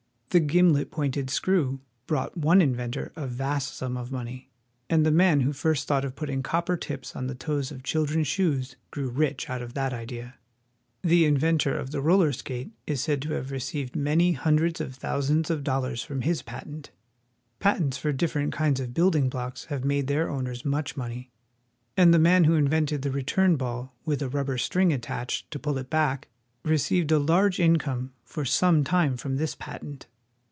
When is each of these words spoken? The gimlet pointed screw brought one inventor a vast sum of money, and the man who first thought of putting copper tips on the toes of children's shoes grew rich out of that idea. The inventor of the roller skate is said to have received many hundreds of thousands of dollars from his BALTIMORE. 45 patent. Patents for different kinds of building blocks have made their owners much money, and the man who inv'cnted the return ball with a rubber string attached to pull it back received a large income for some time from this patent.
The 0.33 0.39
gimlet 0.39 0.91
pointed 0.91 1.29
screw 1.29 1.81
brought 2.07 2.37
one 2.37 2.61
inventor 2.61 3.11
a 3.17 3.27
vast 3.27 3.75
sum 3.75 3.97
of 3.97 4.13
money, 4.13 4.49
and 4.89 5.05
the 5.05 5.11
man 5.11 5.41
who 5.41 5.51
first 5.51 5.89
thought 5.89 6.05
of 6.05 6.15
putting 6.15 6.41
copper 6.41 6.77
tips 6.77 7.17
on 7.17 7.27
the 7.27 7.35
toes 7.35 7.69
of 7.69 7.83
children's 7.83 8.27
shoes 8.27 8.77
grew 8.91 9.09
rich 9.09 9.49
out 9.49 9.61
of 9.61 9.73
that 9.73 9.91
idea. 9.91 10.35
The 11.01 11.25
inventor 11.25 11.77
of 11.77 11.91
the 11.91 11.99
roller 11.99 12.31
skate 12.31 12.71
is 12.87 13.01
said 13.01 13.21
to 13.23 13.33
have 13.33 13.51
received 13.51 13.93
many 13.93 14.31
hundreds 14.31 14.79
of 14.79 14.95
thousands 14.95 15.49
of 15.49 15.65
dollars 15.65 16.01
from 16.01 16.21
his 16.21 16.41
BALTIMORE. 16.43 16.61
45 16.61 16.69
patent. 16.69 16.91
Patents 17.59 17.97
for 17.97 18.13
different 18.13 18.53
kinds 18.53 18.79
of 18.79 18.93
building 18.93 19.27
blocks 19.27 19.65
have 19.65 19.83
made 19.83 20.07
their 20.07 20.29
owners 20.29 20.63
much 20.63 20.95
money, 20.95 21.29
and 21.97 22.13
the 22.13 22.17
man 22.17 22.45
who 22.45 22.53
inv'cnted 22.57 23.01
the 23.01 23.11
return 23.11 23.57
ball 23.57 23.93
with 24.05 24.21
a 24.21 24.29
rubber 24.29 24.57
string 24.57 24.93
attached 24.93 25.51
to 25.51 25.59
pull 25.59 25.77
it 25.77 25.89
back 25.89 26.29
received 26.63 27.11
a 27.11 27.19
large 27.19 27.59
income 27.59 28.13
for 28.23 28.45
some 28.45 28.85
time 28.85 29.17
from 29.17 29.35
this 29.35 29.55
patent. 29.55 30.07